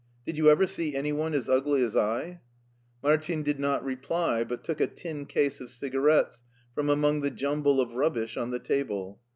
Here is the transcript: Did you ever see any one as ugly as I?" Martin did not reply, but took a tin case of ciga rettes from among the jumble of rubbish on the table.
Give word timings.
Did 0.25 0.35
you 0.35 0.49
ever 0.49 0.65
see 0.65 0.95
any 0.95 1.11
one 1.13 1.35
as 1.35 1.47
ugly 1.47 1.83
as 1.83 1.95
I?" 1.95 2.41
Martin 3.03 3.43
did 3.43 3.59
not 3.59 3.85
reply, 3.85 4.43
but 4.43 4.63
took 4.63 4.81
a 4.81 4.87
tin 4.87 5.27
case 5.27 5.61
of 5.61 5.67
ciga 5.67 6.01
rettes 6.01 6.41
from 6.73 6.89
among 6.89 7.21
the 7.21 7.29
jumble 7.29 7.79
of 7.79 7.91
rubbish 7.93 8.35
on 8.35 8.49
the 8.49 8.57
table. 8.57 9.19